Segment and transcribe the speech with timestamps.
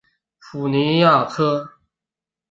[0.39, 1.73] 普利尼亚克。